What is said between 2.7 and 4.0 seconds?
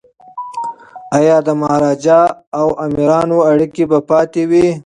امیرانو اړیکي به